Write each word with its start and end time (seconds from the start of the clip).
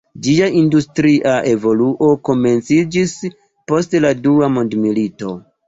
Ĝia 0.27 0.45
industria 0.61 1.33
evoluo 1.51 2.09
komenciĝis 2.31 3.15
post 3.75 3.97
la 4.09 4.17
Dua 4.27 4.53
mondmilito. 4.59 5.39